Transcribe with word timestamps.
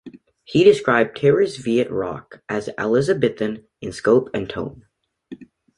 He 0.43 0.63
described 0.63 1.15
Terry's 1.15 1.57
"Viet 1.57 1.91
Rock" 1.91 2.41
as 2.49 2.71
"Elizabethan 2.79 3.65
in 3.81 3.91
scope 3.91 4.29
and 4.33 4.49
tone. 4.49 4.87